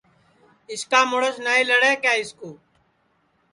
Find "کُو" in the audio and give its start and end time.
2.39-2.49